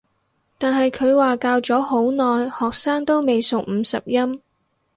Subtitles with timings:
[0.57, 4.41] 但係佢話教咗好耐學生都未熟五十音